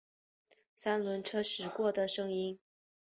[0.73, 2.57] 三轮车驶过的声音